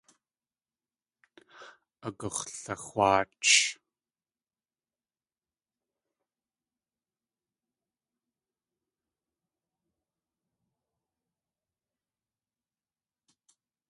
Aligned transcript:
Agux̲laxwáach. 2.07 3.49